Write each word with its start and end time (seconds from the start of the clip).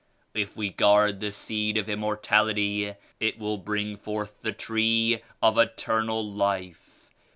If 0.33 0.55
wc 0.55 0.77
guard 0.77 1.19
the 1.19 1.31
seed 1.31 1.77
of 1.77 1.87
Immortality 1.87 2.95
it 3.19 3.37
will 3.37 3.59
bring 3.59 3.97
forth 3.97 4.41
die 4.41 4.49
tree 4.49 5.21
of 5.43 5.59
Eternal 5.59 6.25
Life. 6.27 7.11